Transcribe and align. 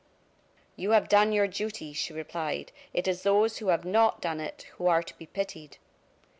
"You 0.75 0.89
have 0.97 1.09
done 1.09 1.31
your 1.31 1.45
duty," 1.47 1.93
she 1.93 2.11
replied; 2.11 2.71
"it 2.91 3.07
is 3.07 3.21
those 3.21 3.59
who 3.59 3.67
have 3.67 3.85
not 3.85 4.19
done 4.19 4.39
it, 4.39 4.63
who 4.79 4.87
are 4.87 5.03
to 5.03 5.15
be 5.15 5.27
pitied!" 5.27 5.77